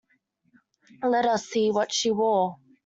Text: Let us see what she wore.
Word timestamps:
Let 1.03 1.27
us 1.27 1.45
see 1.45 1.69
what 1.69 1.91
she 1.93 2.09
wore. 2.09 2.57